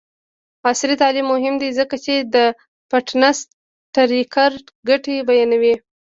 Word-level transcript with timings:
عصري 0.69 0.95
تعلیم 1.01 1.25
مهم 1.33 1.55
دی 1.61 1.69
ځکه 1.79 1.95
چې 2.05 2.13
د 2.35 2.37
فټنس 2.89 3.37
ټریکر 3.95 4.51
ګټې 4.89 5.15
بیانوي. 5.27 5.75